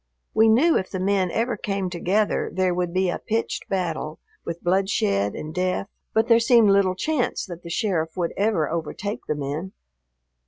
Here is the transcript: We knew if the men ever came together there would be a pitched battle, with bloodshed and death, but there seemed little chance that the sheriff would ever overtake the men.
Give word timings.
We 0.33 0.49
knew 0.49 0.77
if 0.79 0.89
the 0.89 0.99
men 0.99 1.29
ever 1.29 1.55
came 1.55 1.87
together 1.87 2.49
there 2.51 2.73
would 2.73 2.91
be 2.91 3.07
a 3.11 3.19
pitched 3.19 3.69
battle, 3.69 4.17
with 4.43 4.63
bloodshed 4.63 5.35
and 5.35 5.53
death, 5.53 5.89
but 6.11 6.27
there 6.27 6.39
seemed 6.39 6.71
little 6.71 6.95
chance 6.95 7.45
that 7.45 7.61
the 7.61 7.69
sheriff 7.69 8.17
would 8.17 8.33
ever 8.35 8.67
overtake 8.67 9.23
the 9.27 9.35
men. 9.35 9.73